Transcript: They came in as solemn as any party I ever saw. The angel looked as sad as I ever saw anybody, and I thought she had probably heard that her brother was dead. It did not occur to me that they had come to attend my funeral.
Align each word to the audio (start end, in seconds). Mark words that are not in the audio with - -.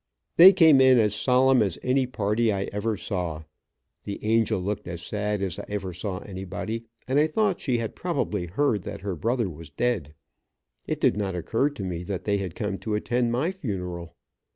They 0.37 0.51
came 0.51 0.81
in 0.81 0.97
as 0.97 1.13
solemn 1.13 1.61
as 1.61 1.77
any 1.83 2.07
party 2.07 2.51
I 2.51 2.63
ever 2.73 2.97
saw. 2.97 3.43
The 4.01 4.17
angel 4.25 4.59
looked 4.59 4.87
as 4.87 5.03
sad 5.03 5.43
as 5.43 5.59
I 5.59 5.65
ever 5.67 5.93
saw 5.93 6.17
anybody, 6.21 6.85
and 7.07 7.19
I 7.19 7.27
thought 7.27 7.61
she 7.61 7.77
had 7.77 7.95
probably 7.95 8.47
heard 8.47 8.81
that 8.81 9.01
her 9.01 9.15
brother 9.15 9.47
was 9.47 9.69
dead. 9.69 10.15
It 10.87 10.99
did 11.01 11.15
not 11.17 11.35
occur 11.35 11.69
to 11.69 11.83
me 11.83 12.01
that 12.05 12.23
they 12.23 12.37
had 12.39 12.55
come 12.55 12.79
to 12.79 12.95
attend 12.95 13.31
my 13.31 13.51
funeral. 13.51 14.15